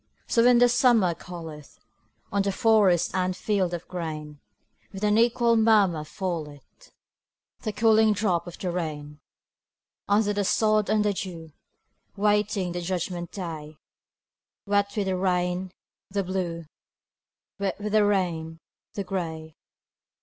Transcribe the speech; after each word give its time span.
So, 0.25 0.43
when 0.43 0.57
the 0.57 0.67
summer 0.67 1.13
calleth, 1.13 1.77
On 2.31 2.41
forest 2.43 3.11
and 3.13 3.37
field 3.37 3.71
of 3.71 3.87
grain, 3.87 4.39
With 4.91 5.03
an 5.03 5.19
equal 5.19 5.55
murmur 5.55 6.03
falleth 6.05 6.91
The 7.61 7.71
cooling 7.71 8.11
drop 8.13 8.47
of 8.47 8.57
the 8.57 8.71
rain: 8.71 9.19
Under 10.07 10.33
the 10.33 10.43
sod 10.43 10.89
and 10.89 11.05
the 11.05 11.13
dew, 11.13 11.51
Waiting 12.15 12.71
the 12.71 12.81
judgment 12.81 13.29
day; 13.31 13.77
Wet 14.65 14.91
with 14.97 15.05
the 15.05 15.15
rain, 15.15 15.71
the 16.09 16.23
Blue, 16.23 16.65
Wet 17.59 17.79
with 17.79 17.93
the 17.93 18.03
rain, 18.03 18.59
the 18.95 19.03
Gray. 19.03 19.53